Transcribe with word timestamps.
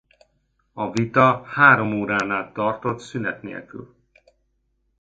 A 0.73 0.91
vita 0.91 1.43
három 1.45 1.93
órán 1.93 2.31
át 2.31 2.53
tartott 2.53 2.99
szünet 2.99 3.41
nélkül. 3.41 3.95